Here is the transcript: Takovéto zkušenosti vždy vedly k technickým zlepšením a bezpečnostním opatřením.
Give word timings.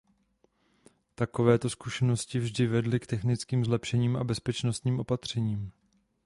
Takovéto 1.15 1.69
zkušenosti 1.69 2.39
vždy 2.39 2.67
vedly 2.67 2.97
k 2.99 3.05
technickým 3.07 3.65
zlepšením 3.65 4.15
a 4.17 4.23
bezpečnostním 4.23 4.99
opatřením. 4.99 5.71